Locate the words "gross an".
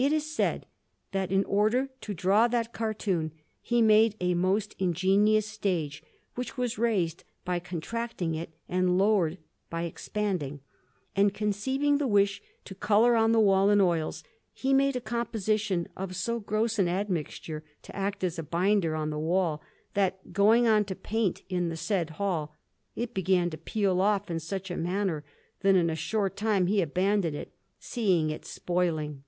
16.38-16.86